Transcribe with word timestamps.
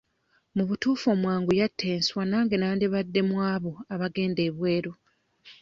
Mu 0.55 0.63
butuufu 0.69 1.05
omwangu 1.15 1.51
yatta 1.59 1.85
enswa 1.95 2.23
nange 2.25 2.55
nandibadde 2.57 3.21
mu 3.29 3.37
abo 3.51 3.71
abagenda 3.93 4.41
ebweru. 4.49 4.91